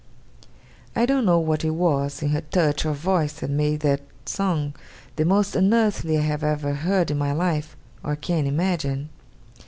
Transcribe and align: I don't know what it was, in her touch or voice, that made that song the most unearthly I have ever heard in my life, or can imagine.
I 0.95 1.05
don't 1.05 1.25
know 1.25 1.37
what 1.37 1.63
it 1.63 1.75
was, 1.75 2.23
in 2.23 2.29
her 2.29 2.41
touch 2.41 2.87
or 2.87 2.93
voice, 2.95 3.33
that 3.33 3.51
made 3.51 3.81
that 3.81 4.01
song 4.25 4.73
the 5.15 5.25
most 5.25 5.55
unearthly 5.55 6.17
I 6.17 6.21
have 6.21 6.43
ever 6.43 6.73
heard 6.73 7.11
in 7.11 7.19
my 7.19 7.33
life, 7.33 7.75
or 8.03 8.15
can 8.15 8.47
imagine. 8.47 9.09